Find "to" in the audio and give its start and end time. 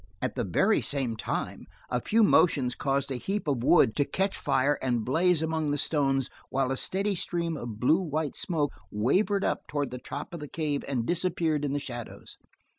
3.97-4.03